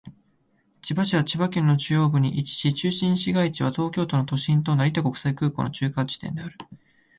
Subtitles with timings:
[0.81, 6.57] 千葉市は千葉県の中央部に位置し、中心市街地は東京都の都心と成田国際空港の中間地点である。